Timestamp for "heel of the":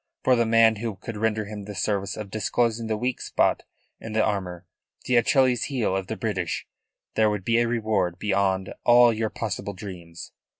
5.65-6.17